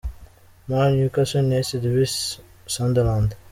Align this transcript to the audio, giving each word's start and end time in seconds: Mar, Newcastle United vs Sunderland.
Mar, 0.67 0.89
Newcastle 0.89 1.43
United 1.43 1.83
vs 1.83 2.39
Sunderland. 2.65 3.35